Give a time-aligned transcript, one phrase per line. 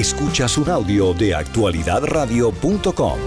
[0.00, 3.18] Escuchas un audio de actualidadradio.com.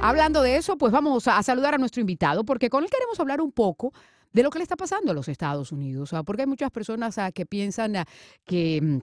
[0.00, 3.40] Hablando de eso, pues vamos a saludar a nuestro invitado porque con él queremos hablar
[3.40, 3.92] un poco
[4.32, 7.18] de lo que le está pasando a los Estados Unidos, ah, porque hay muchas personas
[7.18, 8.06] ah, que piensan ah,
[8.44, 8.98] que mm,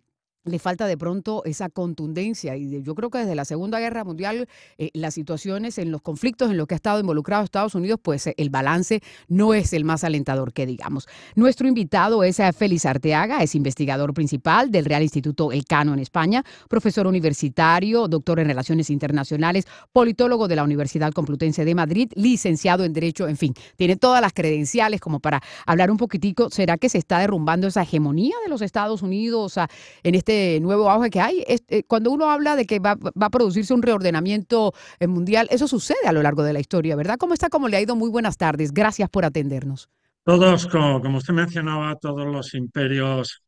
[0.47, 2.55] le falta de pronto esa contundencia.
[2.55, 6.50] Y yo creo que desde la Segunda Guerra Mundial, eh, las situaciones en los conflictos
[6.50, 9.84] en los que ha estado involucrado Estados Unidos, pues eh, el balance no es el
[9.84, 11.07] más alentador que digamos.
[11.36, 16.44] Nuestro invitado es eh, Félix Arteaga, es investigador principal del Real Instituto Elcano en España,
[16.70, 22.93] profesor universitario, doctor en Relaciones Internacionales, politólogo de la Universidad Complutense de Madrid, licenciado en
[22.93, 26.49] Derecho, en fin, tiene todas las credenciales como para hablar un poquitico.
[26.49, 29.57] ¿Será que se está derrumbando esa hegemonía de los Estados Unidos
[30.04, 31.44] en este nuevo auge que hay.
[31.48, 36.08] Eh, cuando uno habla de que va, a producirse un reordenamiento eh, mundial, eso sucede
[36.08, 37.18] a lo largo de la historia, ¿verdad?
[37.18, 37.50] ¿Cómo está?
[37.50, 37.96] ¿Cómo le ha ido?
[37.96, 38.72] Muy buenas tardes.
[38.72, 39.90] Gracias por atendernos.
[40.23, 43.41] Todos, como, usted mencionaba, todos los imperios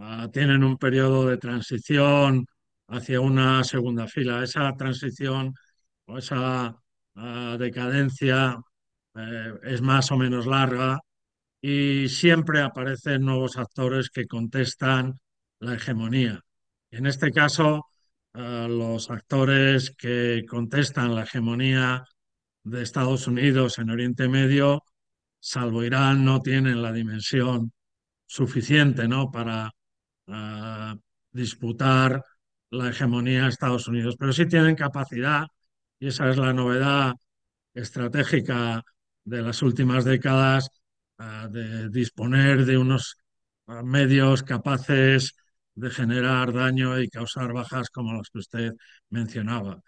[0.00, 2.46] ah, tienen un periodo de transición
[2.88, 4.42] hacia una segunda fila.
[4.42, 5.54] Esa transición
[6.06, 6.76] o esa
[7.14, 8.58] ah, decadencia
[9.14, 10.98] eh, es más o menos larga
[11.60, 15.18] y siempre aparecen nuevos actores que contestan
[15.60, 16.40] la hegemonía.
[16.90, 17.86] En este caso,
[18.34, 22.04] los actores que contestan la hegemonía
[22.64, 24.82] de Estados Unidos en Oriente Medio,
[25.40, 27.72] salvo Irán, no tienen la dimensión
[28.26, 29.30] suficiente ¿no?
[29.30, 29.70] para
[30.26, 30.94] eh,
[31.30, 32.22] disputar
[32.70, 35.46] la hegemonía de Estados Unidos, pero sí tienen capacidad,
[35.98, 37.14] y esa es la novedad
[37.74, 38.82] estratégica
[39.24, 40.68] de las últimas décadas,
[41.18, 43.16] eh, de disponer de unos
[43.84, 45.34] medios capaces
[45.76, 48.72] de generar daño y causar bajas como los que usted
[49.10, 49.80] mencionaba.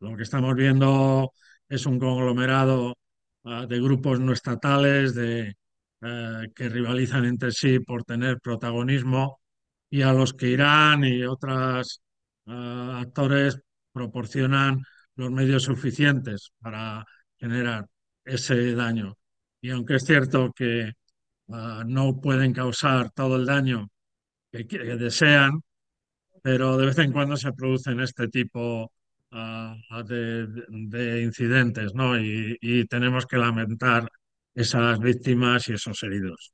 [0.00, 1.32] Lo que estamos viendo
[1.68, 2.96] es un conglomerado
[3.44, 5.54] ah, de grupos no estatales de,
[6.02, 9.40] eh, que rivalizan entre sí por tener protagonismo
[9.90, 12.02] y a los que Irán y otros
[12.46, 13.60] ah, actores
[13.92, 14.82] proporcionan
[15.16, 17.04] los medios suficientes para
[17.38, 17.86] generar
[18.24, 19.16] ese daño.
[19.60, 20.92] Y aunque es cierto que
[21.50, 23.88] ah, no pueden causar todo el daño
[24.66, 25.62] que, desean,
[26.42, 28.92] pero de vez en cuando se producen este tipo
[29.32, 29.76] ah,
[30.06, 32.18] de, incidentes, ¿no?
[32.18, 34.08] y tenemos que lamentar
[34.54, 36.52] esas víctimas y esos heridos.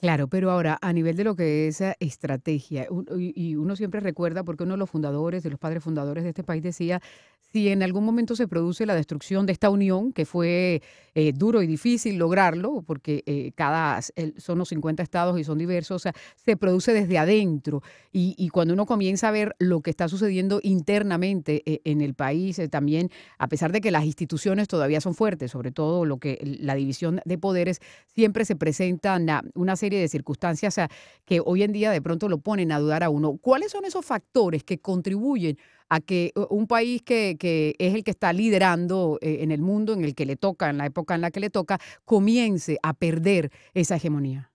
[0.00, 2.86] Claro, pero ahora a nivel de lo que es eh, estrategia,
[3.16, 6.44] y uno siempre recuerda, porque uno de los fundadores, de los padres fundadores de este
[6.44, 7.02] país decía,
[7.50, 10.82] si en algún momento se produce la destrucción de esta unión, que fue
[11.14, 14.00] eh, duro y difícil lograrlo, porque eh, cada
[14.36, 17.82] son los 50 estados y son diversos, o sea, se produce desde adentro.
[18.12, 23.10] Y, cuando uno comienza a ver lo que está sucediendo internamente en el país, también,
[23.38, 27.20] a pesar de que las instituciones todavía son fuertes, sobre todo lo que la división
[27.24, 27.80] de poderes,
[28.14, 30.76] siempre se presentan una serie de circunstancias
[31.24, 33.38] que hoy en día de pronto lo ponen a dudar a uno.
[33.38, 38.10] ¿Cuáles son esos factores que contribuyen a que un país que, que es el que
[38.10, 41.22] está liderando eh, en el mundo, en el que le toca, en la época en
[41.22, 44.52] la que le toca, comience a perder esa hegemonía?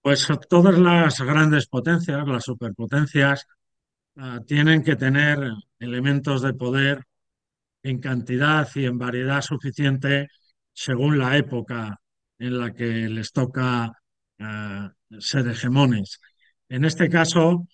[0.00, 3.46] Pues todas las grandes potencias, las superpotencias,
[4.16, 5.38] ah, tienen que tener
[5.78, 7.04] elementos de poder
[7.82, 10.28] en cantidad y en variedad suficiente
[10.72, 12.00] según la época
[12.38, 13.92] en la que les toca
[14.38, 14.88] eh,
[15.18, 16.20] ser hegemones.
[16.68, 17.66] En este caso,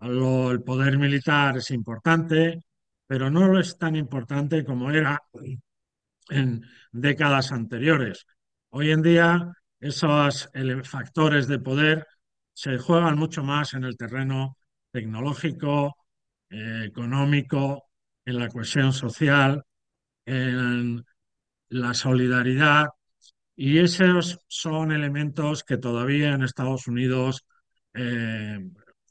[0.00, 2.60] el poder militar es importante,
[3.06, 5.20] pero no es tan importante como era
[6.28, 8.26] en décadas anteriores.
[8.70, 10.50] Hoy en día, esos
[10.84, 12.06] factores de poder
[12.54, 14.56] se juegan mucho más en el terreno
[14.90, 15.96] tecnológico,
[16.50, 17.84] eh, económico,
[18.24, 19.62] en la cohesión social,
[20.26, 21.04] en
[21.70, 22.88] la solidaridad
[23.56, 27.44] y esos son elementos que todavía en Estados Unidos
[27.94, 28.58] eh,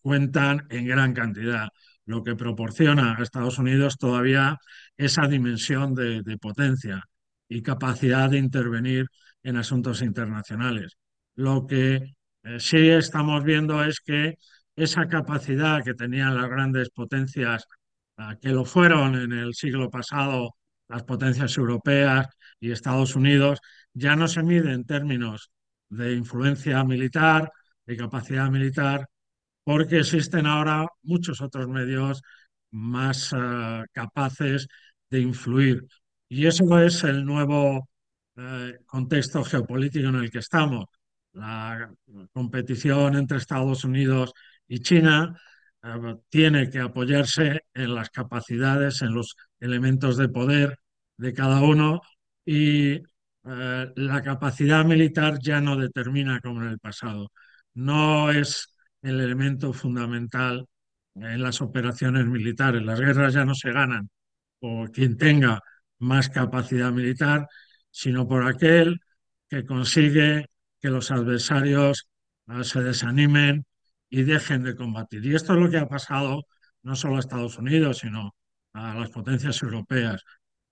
[0.02, 1.70] cuentan en gran cantidad,
[2.06, 4.58] lo que proporciona a Estados Unidos todavía
[4.98, 7.04] esa dimensión de, potencia
[7.48, 9.06] y capacidad de intervenir
[9.44, 10.98] en asuntos internacionales.
[11.36, 12.14] Lo que
[12.44, 14.36] eh, sí estamos viendo es que
[14.76, 17.66] esa capacidad que tenían las grandes potencias,
[18.18, 20.56] ah, que lo fueron en el siglo pasado,
[20.88, 22.28] las potencias europeas
[22.62, 23.60] y Estados Unidos,
[23.94, 25.52] ya no se mide en términos
[25.90, 27.52] de influencia militar,
[27.86, 29.08] de capacidad militar,
[29.64, 32.22] porque existen ahora muchos otros medios
[32.72, 34.68] más eh, capaces
[35.10, 35.86] de influir.
[36.30, 37.90] Y eso es el nuevo
[38.38, 40.86] eh, contexto geopolítico en el que estamos.
[41.34, 41.92] La
[42.34, 44.34] competición entre Estados Unidos
[44.68, 45.36] y China
[45.84, 50.78] eh, tiene que apoyarse en las capacidades, en los elementos de poder
[51.18, 52.02] de cada uno
[52.46, 52.94] y
[53.44, 57.32] eh, la capacidad militar ya no determina como en el pasado.
[57.74, 60.66] No es el elemento fundamental
[61.16, 62.84] en las operaciones militares.
[62.84, 64.10] Las guerras ya no se ganan
[64.60, 65.60] por quien tenga
[66.00, 67.48] más capacidad militar,
[67.92, 69.00] sino por aquel
[69.50, 70.48] que consigue
[70.80, 72.08] que los adversarios
[72.48, 73.66] ah, se desanimen
[74.10, 75.26] y dejen de combatir.
[75.26, 76.46] Y esto es lo que ha pasado
[76.84, 78.36] no solo a Estados Unidos, sino
[78.74, 80.24] a las potencias europeas.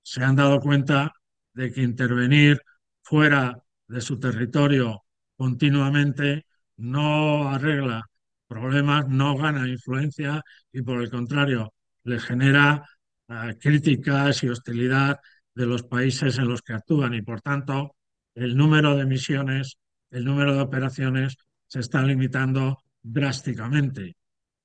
[0.01, 1.12] Se han dado cuenta
[1.59, 2.61] de que intervenir
[3.01, 5.03] fuera de su territorio
[5.35, 6.45] continuamente
[6.77, 8.01] no arregla
[8.47, 10.41] problemas, no gana influencia
[10.71, 11.73] y por el contrario
[12.06, 12.81] le genera
[13.27, 15.19] uh, críticas y hostilidad
[15.53, 17.13] de los países en los que actúan.
[17.13, 17.97] Y por tanto
[18.35, 19.77] el número de misiones,
[20.12, 21.35] el número de operaciones
[21.67, 24.15] se está limitando drásticamente.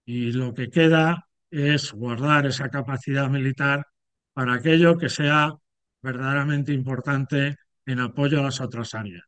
[0.05, 3.85] Y lo que queda es guardar esa capacidad militar
[4.33, 5.55] para aquello que sea
[6.05, 7.57] verdaderamente importante
[7.87, 9.25] en apoyo a las otras áreas.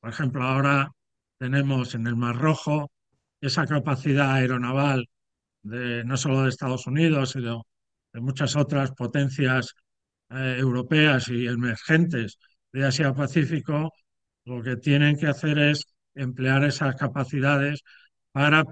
[0.00, 0.90] Por ejemplo, ahora
[1.38, 2.90] tenemos en el Mar Rojo
[3.40, 5.08] esa capacidad aeronaval
[5.62, 7.66] de, no solo de Estados Unidos, sino
[8.12, 9.74] de muchas otras potencias
[10.30, 12.38] eh, europeas y emergentes
[12.72, 13.92] de Asia-Pacífico,
[14.44, 15.84] lo que tienen que hacer es
[16.14, 17.82] emplear esas capacidades
[18.32, 18.64] para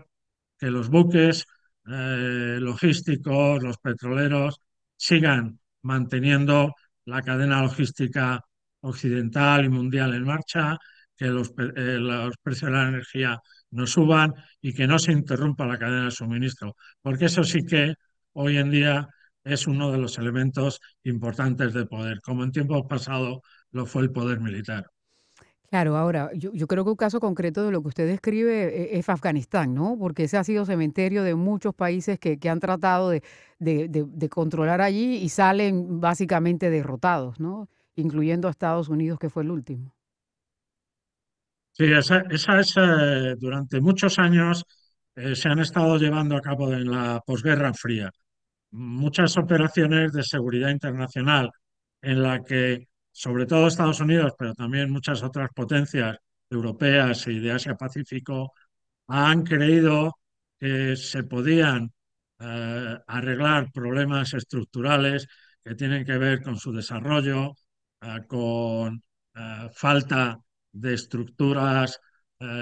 [0.58, 1.44] que los buques
[1.88, 4.61] eh, logísticos, los petroleros,
[4.96, 6.75] sigan manteniendo
[7.08, 8.40] la cadena logística
[8.81, 10.76] occidental y mundial en marcha,
[11.16, 13.38] que los, eh, los precios de la energía
[13.70, 17.94] no suban y que no se interrumpa la cadena de suministro, porque eso sí que
[18.32, 19.08] hoy en día
[19.44, 23.38] es uno de los elementos importantes de poder, como en tiempos pasados
[23.70, 24.87] lo fue el poder militar.
[25.70, 29.08] Claro, ahora, yo, creo que un caso concreto de lo que usted describe e- es,
[29.10, 29.96] Afganistán, ¿no?
[29.98, 35.28] Porque ese ha sido cementerio de muchos países que, han tratado de controlar allí y
[35.28, 37.68] salen básicamente derrotados, ¿no?
[37.96, 39.92] Incluyendo a Estados Unidos, que fue el último.
[41.78, 44.64] Sí, esa, esa es, eh, durante muchos años
[45.14, 48.10] eh, se han estado llevando a cabo en la posguerra fría
[48.72, 51.50] muchas operaciones de seguridad internacional
[52.02, 52.88] en la que,
[53.18, 56.16] sobre todo Estados Unidos, pero también muchas otras potencias
[56.48, 58.52] europeas y de Asia-Pacífico,
[59.08, 60.18] han creído
[60.58, 61.92] que se podían
[62.38, 65.26] eh, arreglar problemas estructurales
[65.64, 67.54] que tienen que ver con su desarrollo,
[68.02, 69.02] eh, con
[69.34, 70.38] eh, falta
[70.72, 72.00] de estructuras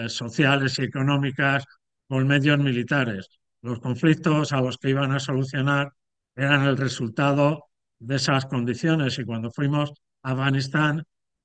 [0.08, 1.64] sociales y económicas,
[2.08, 3.28] con medios militares.
[3.60, 5.92] Los conflictos a los que iban a solucionar
[6.34, 7.66] eran el resultado
[7.98, 9.92] de esas condiciones y cuando fuimos
[10.26, 11.04] Afganistán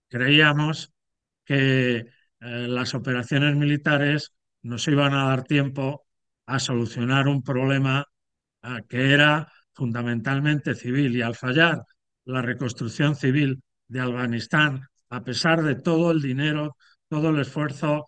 [0.09, 0.91] creíamos
[1.45, 2.05] que eh,
[2.39, 4.33] las operaciones militares
[4.63, 6.05] nos iban a dar tiempo
[6.47, 8.05] a solucionar un problema
[8.63, 11.83] eh, que era fundamentalmente civil y al fallar
[12.25, 16.75] la reconstrucción civil de Afganistán, a pesar de todo el dinero,
[17.07, 18.07] todo el esfuerzo,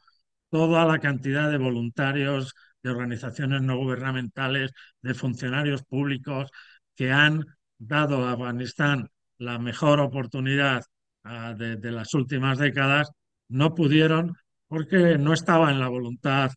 [0.49, 4.71] toda la cantidad de voluntarios, de organizaciones no gubernamentales,
[5.01, 6.49] de funcionarios públicos
[6.95, 7.45] que han
[7.77, 9.09] dado a Afganistán
[9.43, 10.83] la mejor oportunidad
[11.25, 13.11] uh, de, las últimas décadas,
[13.49, 14.35] no pudieron
[14.67, 16.51] porque no estaba en la voluntad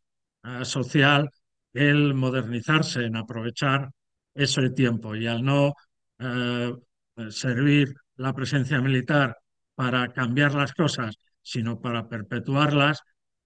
[0.44, 1.28] uh, social
[1.72, 3.90] el modernizarse, en aprovechar
[4.34, 5.74] ese tiempo y al no
[6.20, 9.36] uh, servir la presencia militar
[9.74, 13.00] para cambiar las cosas, sino para perpetuarlas,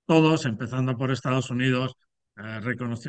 [0.07, 1.95] todos, empezando por Estados Unidos,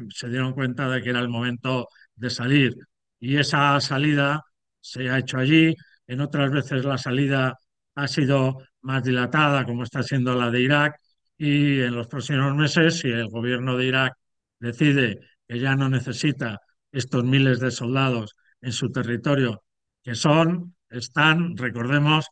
[0.10, 2.76] se dieron cuenta de que era el momento de salir
[3.20, 4.42] y esa salida
[4.82, 5.76] se ha hecho allí.
[6.12, 7.58] En otras veces la salida
[7.96, 10.98] ha sido más dilatada, como está siendo la de Irak,
[11.38, 14.14] y en los próximos meses, si el gobierno de Irak
[14.60, 16.60] decide que ya no necesita
[16.92, 19.64] estos miles de soldados en su territorio,
[20.04, 22.26] que son, están, recordemos,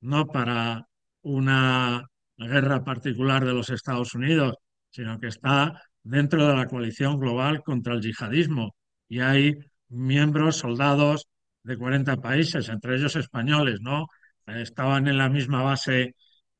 [0.00, 0.88] no para
[1.22, 2.04] una
[2.36, 4.56] guerra particular de los Estados Unidos,
[4.90, 8.74] sino que está dentro de la coalición global contra el yihadismo.
[9.08, 9.56] Y hay
[9.88, 11.28] miembros, soldados
[11.62, 14.06] de 40 países, entre ellos españoles, ¿no?
[14.46, 16.14] Estaban en la misma base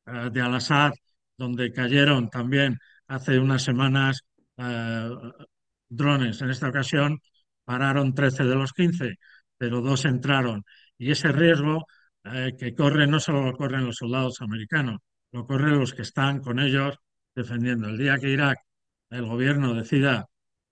[0.07, 0.93] uh, de Al-Assad,
[1.37, 2.79] donde cayeron también
[3.09, 4.23] hace unas semanas
[4.59, 5.33] uh,
[5.89, 6.41] drones.
[6.43, 7.21] En esta ocasión
[7.65, 9.17] pararon 13 de los 15,
[9.57, 10.65] pero dos entraron.
[10.99, 11.87] Y ese riesgo
[12.59, 14.99] que corre no solo lo corren los soldados americanos,
[15.33, 16.99] lo corren los que están con ellos
[17.35, 17.89] defendiendo.
[17.89, 18.59] El día que Irak,
[19.11, 20.27] el gobierno decida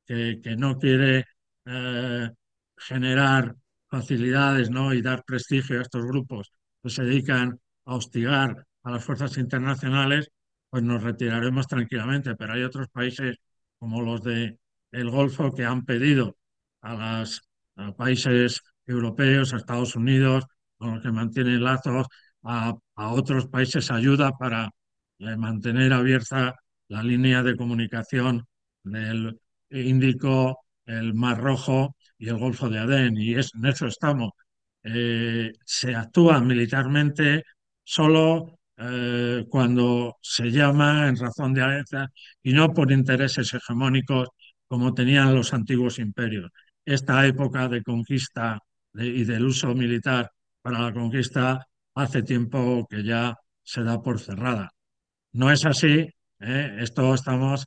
[0.07, 1.25] que, que no quiere
[1.67, 2.31] eh,
[2.77, 3.55] generar
[3.89, 4.93] facilidades ¿no?
[4.95, 6.53] y dar prestigio a estos grupos
[6.83, 10.31] que se dedican a hostigar a las fuerzas internacionales,
[10.71, 12.35] pues nos retiraremos tranquilamente.
[12.37, 13.37] Pero hay otros países
[13.79, 14.59] como los de
[14.93, 16.37] Golfo que han pedido
[16.83, 17.25] a
[17.77, 20.45] los países europeos, a Estados Unidos,
[20.77, 22.07] con los que mantienen lazos,
[22.45, 24.71] a, a otros países ayuda para
[25.19, 26.55] eh, mantener abierta
[26.89, 28.47] la línea de comunicación
[28.83, 29.39] del
[29.71, 34.33] Índico, el Mar Rojo y el Golfo de Adén, y es, en eso estamos.
[34.83, 37.45] Eh, se actúa militarmente
[37.85, 42.09] solo eh, cuando se llama en razón de alerta
[42.43, 44.29] y no por intereses hegemónicos
[44.69, 46.51] como tenían los antiguos imperios.
[46.85, 48.61] Esta época de conquista
[48.95, 50.31] y del uso militar
[50.63, 54.71] para la conquista hace tiempo que ya se da por cerrada.
[55.33, 56.09] No es así,
[56.41, 56.77] ¿eh?
[56.81, 57.67] esto estamos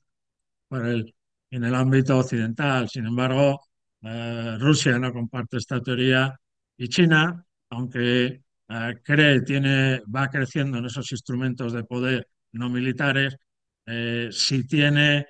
[0.68, 1.14] por el,
[1.52, 2.90] en el ámbito occidental.
[2.90, 3.62] Sin embargo,
[4.02, 6.34] eh, Rusia no comparte esta teoría
[6.78, 13.38] y China, aunque eh, cree, tiene, va creciendo en esos instrumentos de poder no militares,
[13.86, 15.26] eh, si tiene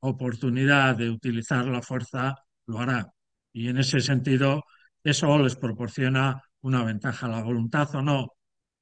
[0.00, 2.34] oportunidad de utilizar la fuerza,
[2.66, 3.06] lo hará.
[3.52, 4.64] Y en ese sentido,
[5.02, 7.28] eso les proporciona una ventaja.
[7.28, 8.28] La voluntad o no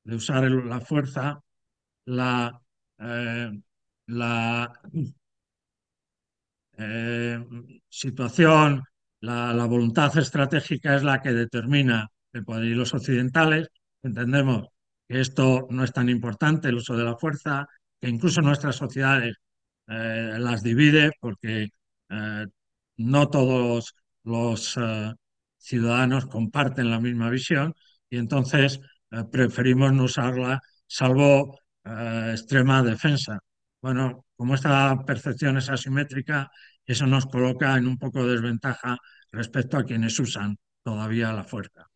[0.05, 1.41] de usar la fuerza,
[2.07, 2.61] la,
[6.79, 7.39] eh,
[7.89, 8.83] situación,
[9.21, 12.65] la, voluntad estratégica es la que determina el poder.
[12.67, 13.69] Y los occidentales
[14.03, 14.69] entendemos
[15.09, 17.67] que esto no es tan importante, el uso de la fuerza,
[18.01, 19.35] que incluso nuestras sociedades
[19.89, 21.69] eh, las divide porque
[22.11, 22.47] eh,
[22.99, 23.95] no todos
[24.25, 24.79] los
[25.59, 27.75] ciudadanos comparten la misma visión
[28.11, 28.81] y entonces
[29.33, 33.39] preferimos no usarla salvo extrema defensa.
[33.81, 36.51] Bueno, como esta percepción es asimétrica,
[36.87, 38.97] eso nos coloca en un poco de desventaja
[39.33, 41.91] respecto a quienes usan todavía la fuerza.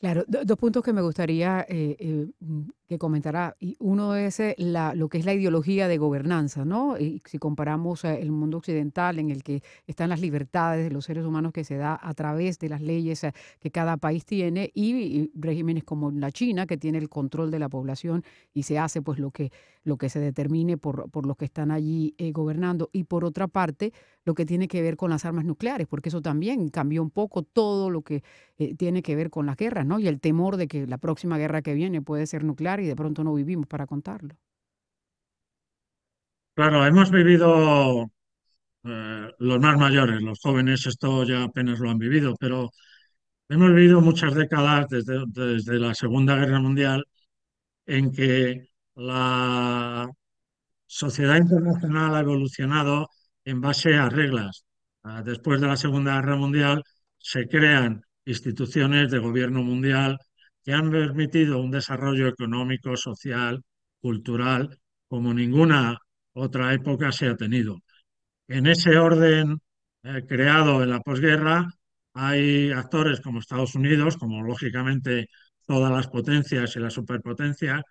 [0.00, 3.56] Claro, do- dos puntos que me gustaría eh, eh, mm, que comentara.
[3.58, 6.96] Y uno es eh, la, lo que es la ideología de gobernanza, ¿no?
[6.98, 11.24] Y si comparamos el mundo occidental en el que están las libertades de los seres
[11.24, 13.26] humanos que se da a través de las leyes
[13.58, 17.58] que cada país tiene y, y regímenes como la China que tiene el control de
[17.58, 18.22] la población
[18.54, 19.50] y se hace pues lo que,
[19.82, 22.88] lo que se determine por, por los que están allí gobernando.
[22.92, 23.92] Y por otra parte,
[24.24, 27.42] lo que tiene que ver con las armas nucleares, porque eso también cambió un poco
[27.42, 28.22] todo lo que
[28.76, 29.98] tiene que ver con las guerras, ¿no?
[30.00, 32.96] Y el temor de que la próxima guerra que viene puede ser nuclear y de
[32.96, 34.36] pronto no vivimos para contarlo.
[36.54, 38.10] Claro, hemos vivido
[38.84, 42.70] eh, los más mayores, los jóvenes esto ya apenas lo han vivido, pero
[43.48, 47.04] hemos vivido muchas décadas desde, desde la Segunda Guerra Mundial
[47.86, 50.08] en que la
[50.86, 53.08] sociedad internacional ha evolucionado
[53.44, 54.64] en base a reglas.
[55.04, 56.84] Ah, Después de la Segunda Guerra Mundial
[57.18, 60.18] se crean instituciones de gobierno mundial
[60.64, 63.62] que han permitido un desarrollo económico, social,
[64.00, 65.98] cultural, como ninguna
[66.34, 67.78] otra época se ha tenido.
[68.48, 69.58] En ese orden
[70.02, 71.66] eh, creado en la posguerra
[72.14, 75.28] hay actores como Estados Unidos, como lógicamente
[75.66, 77.82] todas las potencias y las superpotencias,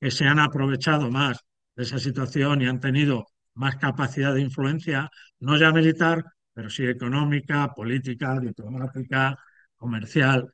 [0.00, 1.38] que se han aprovechado más
[1.76, 5.10] de esa situación y han tenido más capacidad de influencia,
[5.40, 9.36] no ya militar, pero sí económica, política, diplomática,
[9.84, 10.50] comercial.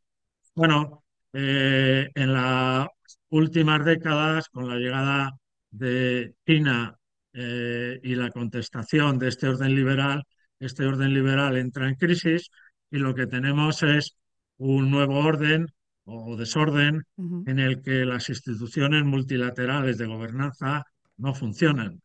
[0.56, 2.88] Bueno, eh, en las
[3.28, 5.32] últimas décadas, con la llegada
[5.70, 6.98] de China
[7.32, 10.24] eh, y la contestación de este orden liberal,
[10.58, 12.50] este orden liberal entra en crisis
[12.90, 14.16] y lo que tenemos es
[14.58, 15.66] un nuevo orden
[16.04, 17.04] o desorden
[17.46, 20.84] en el que las instituciones multilaterales de gobernanza
[21.18, 22.02] no funcionan.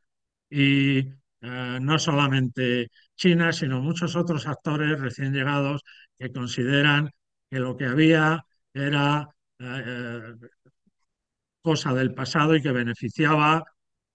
[0.47, 1.09] Y
[1.45, 5.83] eh, no solamente China, sino muchos otros actores recién llegados
[6.17, 7.11] que consideran
[7.49, 9.27] que lo que había era
[9.59, 10.33] eh,
[11.61, 13.57] cosa del pasado y que beneficiaba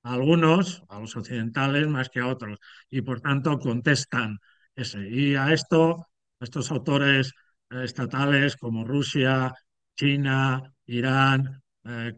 [0.02, 2.58] a algunos, a los occidentales, más que a otros,
[2.90, 4.38] y por tanto contestan
[4.74, 5.08] ese.
[5.08, 6.06] Y a esto,
[6.40, 7.32] estos autores
[7.70, 9.52] eh, estatales como Rusia,
[9.96, 11.62] China, Irán,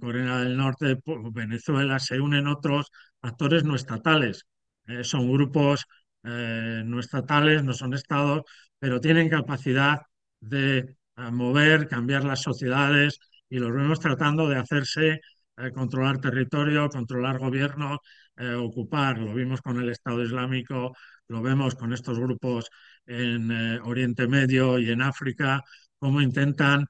[0.01, 0.99] Corea del Norte,
[1.33, 2.91] Venezuela, se unen otros
[3.23, 4.45] actores no estatales.
[4.87, 5.87] Eh, son grupos
[6.25, 8.43] eh, no estatales, no son estados,
[8.79, 10.01] pero tienen capacidad
[10.41, 15.21] de eh, mover, cambiar las sociedades y los vemos tratando de hacerse
[15.75, 17.99] controlar territorio, controlar gobierno,
[18.59, 19.19] ocupar.
[19.19, 20.97] Lo vimos con el Estado Islámico,
[21.29, 22.71] lo vemos con estos grupos
[23.07, 23.51] en
[23.83, 25.63] Oriente Medio y en África,
[25.99, 26.87] cómo intentan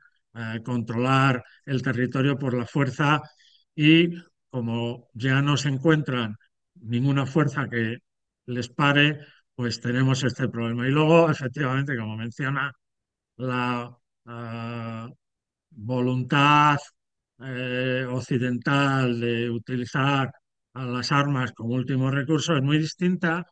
[0.65, 3.21] controlar el territorio por la fuerza
[3.75, 4.15] y
[4.49, 6.37] como ya no se encuentran
[6.75, 7.99] ninguna fuerza que
[8.47, 9.21] les pare,
[9.55, 10.87] pues tenemos este problema.
[10.89, 12.73] Y luego, efectivamente, como menciona,
[13.37, 13.97] la
[15.71, 16.79] voluntad
[17.41, 20.31] eh, occidental de utilizar
[20.75, 23.45] las armas como último recurso es muy distinta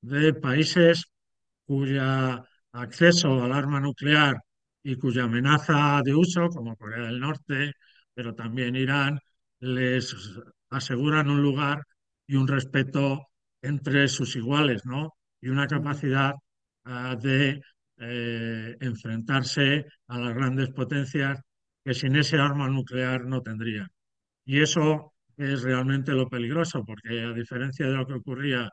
[0.00, 1.04] de países
[1.66, 4.36] cuya acceso al arma nuclear
[4.82, 7.72] y cuya amenaza de uso, como Corea del Norte,
[8.14, 9.18] pero también Irán,
[9.60, 10.14] les
[10.70, 11.82] aseguran un lugar
[12.26, 13.28] y un respeto
[13.62, 15.14] entre sus iguales, ¿no?
[15.40, 16.34] y una capacidad
[16.84, 17.60] ah, de
[17.98, 21.40] eh, enfrentarse a las grandes potencias
[21.84, 23.88] que sin ese arma nuclear no tendrían.
[24.44, 28.70] Y eso es realmente lo peligroso, porque a diferencia de lo que ocurría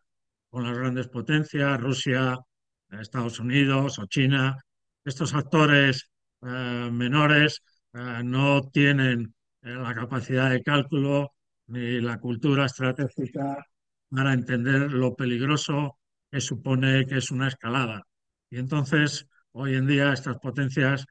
[0.50, 2.38] con las grandes potencias, Rusia,
[2.89, 4.58] Estados Unidos o China,
[5.03, 6.10] estos actores
[6.41, 7.62] eh, menores
[7.94, 11.34] eh, no tienen eh, la capacidad de cálculo
[11.69, 13.65] ni la cultura estratégica
[14.09, 15.97] para entender lo peligroso
[16.31, 18.03] que supone que es una escalada.
[18.49, 21.05] Y entonces, hoy en día, estas potencias,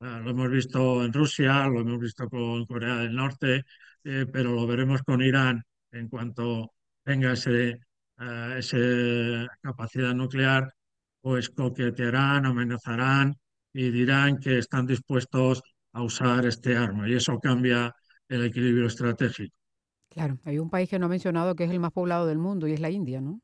[0.00, 3.64] lo hemos visto en Rusia, lo hemos visto con Corea del Norte,
[4.04, 6.72] eh, pero lo veremos con Irán en cuanto
[7.04, 7.78] tenga ese,
[8.18, 10.72] eh, esa capacidad nuclear,
[11.20, 13.34] pues coquetearán, amenazarán
[13.72, 17.94] y dirán que están dispuestos a usar este arma y eso cambia
[18.28, 19.61] el equilibrio estratégico.
[20.12, 22.66] Claro, hay un país que no ha mencionado que es el más poblado del mundo
[22.68, 23.40] y es la India, ¿no?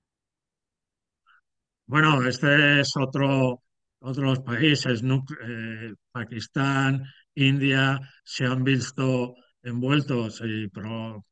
[1.87, 3.63] Bueno, este es otro,
[4.01, 7.03] otros países, eh, Pakistán,
[7.35, 11.25] India, se han visto envueltos y pro-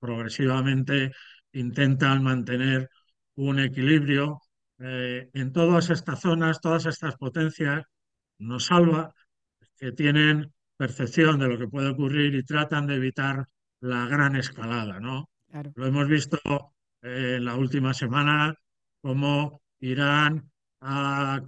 [0.00, 1.12] progresivamente
[1.52, 2.88] intentan mantener
[3.36, 4.40] un equilibrio.
[4.80, 7.84] eh, en todas estas zonas, todas estas potencias,
[8.38, 9.14] nos salva
[9.78, 13.46] que tienen percepción de lo que puede ocurrir y tratan de evitar
[13.82, 15.28] la gran escalada, ¿no?
[15.50, 15.72] Claro.
[15.74, 16.38] Lo hemos visto
[17.02, 18.54] eh, en la última semana,
[19.00, 21.40] como Irán ha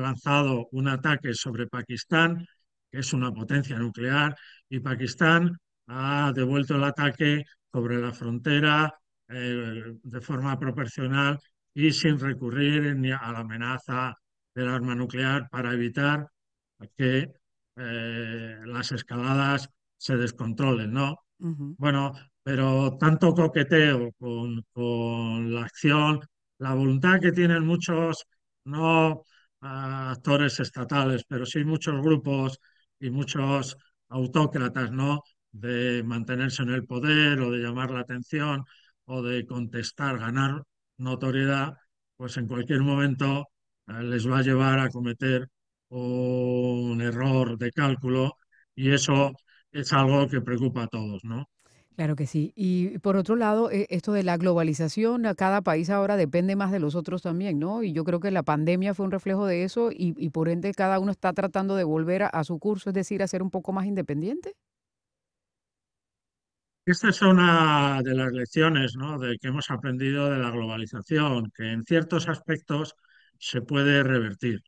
[0.00, 2.44] lanzado un ataque sobre Pakistán,
[2.90, 4.34] que es una potencia nuclear,
[4.68, 5.56] y Pakistán
[5.86, 8.94] ha devuelto el ataque sobre la frontera
[9.28, 11.38] eh, de forma proporcional
[11.74, 14.14] y sin recurrir ni a la amenaza
[14.54, 16.26] del arma nuclear para evitar
[16.96, 17.30] que
[17.76, 21.16] eh, las escaladas se descontrolen, ¿no?
[21.38, 26.20] Bueno, pero tanto coqueteo con, la acción,
[26.58, 28.24] la voluntad que tienen muchos,
[28.64, 29.22] no
[29.60, 32.58] ah, actores estatales, pero sí muchos grupos
[32.98, 33.76] y muchos
[34.08, 35.22] autócratas, ¿no?
[35.52, 38.64] De mantenerse en el poder o de llamar la atención
[39.04, 40.62] o de contestar, ganar
[40.98, 41.74] notoriedad,
[42.16, 43.48] pues en cualquier momento
[43.86, 45.48] eh, les va a llevar a cometer
[45.90, 48.34] un error de cálculo
[48.74, 49.32] y eso
[49.72, 51.46] es algo que preocupa a todos, ¿no?
[51.96, 52.52] Claro que sí.
[52.54, 56.70] Y por otro lado, eh, esto de la globalización, a cada país ahora depende más
[56.70, 57.82] de los otros también, ¿no?
[57.82, 60.72] Y yo creo que la pandemia fue un reflejo de eso y, y por ende
[60.74, 63.50] cada uno está tratando de volver a, a su curso, es decir, a ser un
[63.50, 64.54] poco más independiente.
[66.84, 69.18] Esta es una de las lecciones, ¿no?
[69.18, 72.94] de que hemos aprendido de la globalización, que en ciertos aspectos
[73.38, 74.60] se puede revertir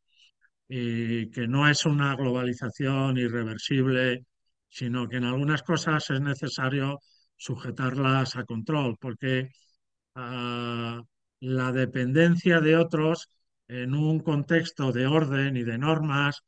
[0.69, 4.27] y que no es una globalización irreversible,
[4.71, 7.01] sino que en algunas cosas es necesario
[7.37, 9.51] sujetarlas a control, porque
[10.15, 11.03] ah,
[11.41, 13.29] la dependencia de otros
[13.69, 16.43] en un contexto de orden y de normas,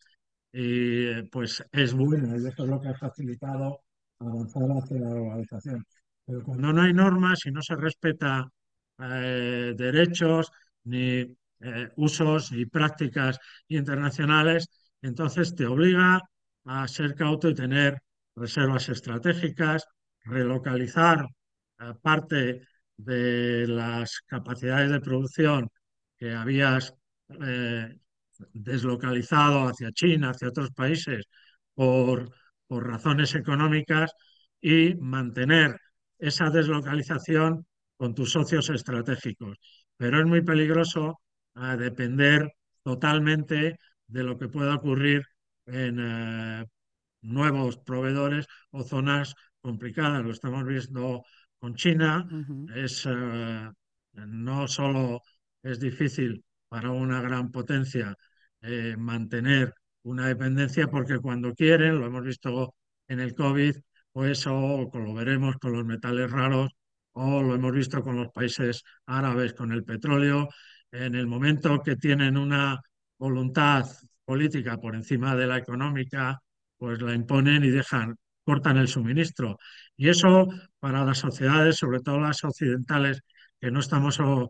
[0.53, 3.81] y, pues es buena y eso es lo que ha facilitado
[4.19, 5.85] avanzar hacia la globalización.
[6.27, 8.49] Pero cuando no hay normas y no se respeta
[8.99, 10.51] eh, derechos
[10.85, 11.21] ni
[11.61, 14.69] eh, usos y prácticas internacionales,
[15.01, 16.21] entonces te obliga
[16.65, 18.01] a ser cauto y tener
[18.37, 19.85] reservas estratégicas,
[20.25, 21.27] relocalizar
[22.03, 22.63] parte
[22.97, 25.69] de las capacidades de producción
[26.17, 26.95] que habías
[27.41, 27.99] eh,
[28.53, 31.25] deslocalizado hacia China, hacia otros países,
[31.75, 32.31] por,
[32.67, 34.13] por razones económicas
[34.61, 35.77] y mantener
[36.19, 37.67] esa deslocalización
[37.97, 39.59] con tus socios estratégicos.
[39.97, 41.21] Pero es muy peligroso
[41.55, 42.49] depender
[42.83, 45.23] totalmente de lo que pueda ocurrir
[45.67, 46.67] en eh,
[47.23, 50.23] nuevos proveedores o zonas complicadas.
[50.25, 51.25] Lo estamos viendo
[51.59, 52.29] con China.
[52.75, 53.71] Es, eh,
[54.15, 55.23] no solo
[55.63, 58.17] es difícil para una gran potencia
[58.61, 62.75] eh, mantener una dependencia, porque cuando quieren, lo hemos visto
[63.09, 63.77] en el COVID,
[64.15, 66.71] eso o lo veremos con los metales raros,
[67.13, 70.49] o lo hemos visto con los países árabes con el petróleo,
[70.91, 72.81] en el momento que tienen una
[73.19, 73.87] voluntad
[74.25, 76.41] política por encima de la económica,
[76.83, 79.57] pues la imponen y dejan, cortan el suministro.
[79.97, 80.49] Y eso
[80.81, 83.21] para las sociedades, sobre todo las occidentales,
[83.61, 84.49] que no estamos o-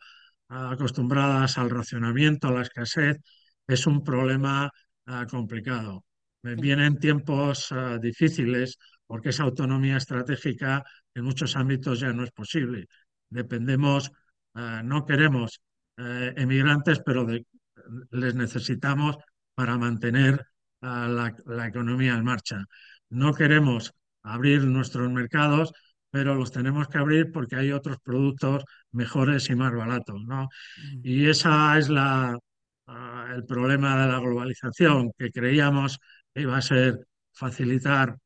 [0.49, 3.19] acostumbradas al racionamiento, a la escasez,
[3.67, 4.71] es un problema
[5.07, 6.05] ah, complicado.
[6.43, 10.83] Vienen tiempos ah, difíciles porque esa autonomía estratégica
[11.15, 12.87] en muchos ámbitos ya no es posible.
[13.29, 14.11] Dependemos,
[14.55, 15.61] ah, no queremos
[15.99, 17.47] eh, emigrantes, pero de-
[18.11, 19.17] les necesitamos
[19.55, 20.47] para mantener
[20.83, 22.65] la, la economía en marcha.
[23.11, 23.93] No queremos
[24.23, 25.73] abrir nuestros mercados
[26.13, 30.49] pero los tenemos que abrir porque hay otros productos mejores y más baratos, ¿no?
[31.03, 32.39] Y esa es la,
[32.87, 35.99] ah, el problema de la globalización, que creíamos
[36.35, 36.99] que iba a ser
[37.33, 38.17] facilitar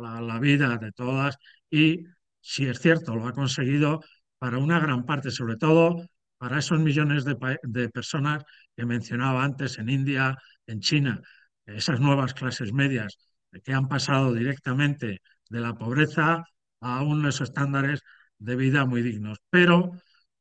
[0.00, 1.36] la, la vida de todas
[1.70, 2.04] y,
[2.40, 4.02] si es cierto, lo ha conseguido
[4.38, 6.06] para una gran parte, sobre todo
[6.38, 11.20] para esos millones de, de personas que mencionaba antes en India, en China,
[11.66, 13.18] esas nuevas clases medias
[13.64, 16.44] que han pasado directamente de la pobreza
[16.80, 18.00] a unos estándares
[18.38, 19.38] de vida muy dignos.
[19.50, 19.92] Pero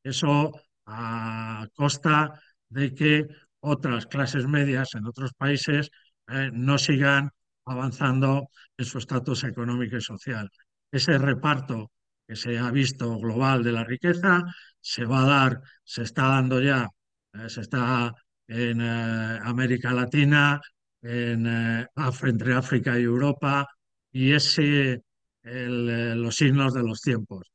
[0.04, 0.52] eso
[0.86, 3.26] a costa de que
[3.60, 5.90] otras clases medias en otros países
[6.28, 7.32] eh, no sigan
[7.66, 10.50] avanzando en su estatus económico y social.
[10.92, 11.92] Ese reparto
[12.28, 14.44] que se ha visto global de la riqueza
[14.80, 16.88] se va a dar, se está dando ya,
[17.34, 18.14] eh, se está
[18.48, 20.62] en eh, América Latina,
[21.06, 21.88] en, eh,
[22.24, 23.68] entre África y Europa,
[24.12, 25.04] y ese
[25.44, 27.52] el, los signos de los tiempos.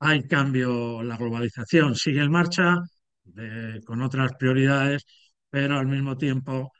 [0.00, 2.76] Hay cambio, la globalización sigue en marcha
[3.24, 5.04] de, con otras prioridades,
[5.50, 6.72] pero al mismo tiempo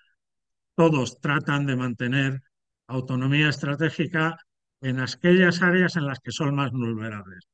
[0.74, 2.40] todos tratan de mantener
[2.88, 4.36] autonomía estratégica
[4.80, 7.44] en aquellas áreas en las que son más vulnerables.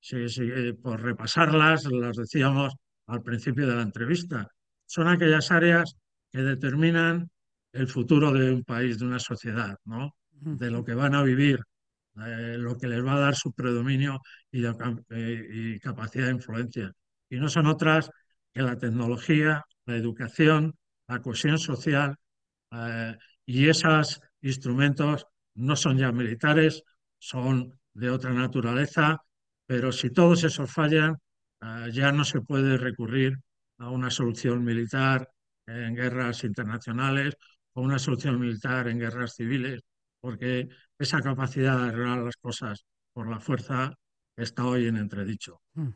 [0.00, 0.50] Sí, sí,
[0.82, 2.74] por repasarlas, las decíamos
[3.06, 4.48] al principio de la entrevista,
[4.86, 5.96] son aquellas áreas
[6.32, 7.30] que determinan
[7.72, 10.14] el futuro de un país, de una sociedad, ¿no?
[10.32, 11.60] de lo que van a vivir,
[12.26, 16.92] eh, lo que les va a dar su predominio y, eh, y, capacidad de influencia.
[17.28, 18.10] Y no son otras
[18.52, 20.74] que la tecnología, la educación,
[21.08, 22.16] la cohesión social
[22.72, 26.82] eh, y esos instrumentos no son ya militares,
[27.18, 29.18] son de otra naturaleza,
[29.66, 31.16] pero si todos esos fallan,
[31.60, 33.36] eh, ya no se puede recurrir
[33.78, 35.28] a una solución militar
[35.66, 37.36] en guerras internacionales
[37.74, 39.82] o una solución militar en guerras civiles,
[40.20, 43.94] porque esa capacidad de arreglar las cosas por la fuerza
[44.36, 45.60] está hoy en entredicho.
[45.74, 45.88] Mm.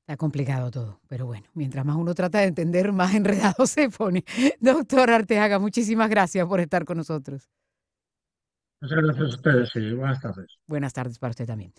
[0.00, 4.24] Está complicado todo, pero bueno, mientras más uno trata de entender, más enredado se pone.
[4.58, 7.48] Doctor Arteaga, muchísimas gracias por estar con nosotros.
[8.80, 10.58] Muchas gracias a ustedes y buenas tardes.
[10.66, 11.72] Buenas tardes para usted también.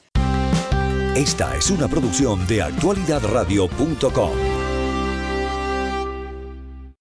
[1.15, 4.61] Esta es una producción de actualidadradio.com.